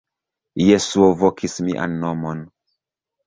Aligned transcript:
Jesuo 0.69 1.09
vokis 1.19 1.55
mian 1.67 1.99
nomon. 2.05 2.39